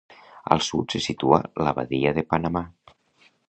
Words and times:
Al 0.55 0.61
sud 0.67 0.95
se 0.95 1.01
situa 1.07 1.39
la 1.67 1.75
Badia 1.81 2.17
de 2.19 2.27
Panamà. 2.33 2.65